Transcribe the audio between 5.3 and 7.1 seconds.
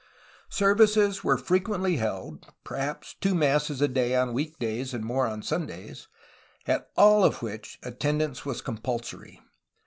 Sundays, at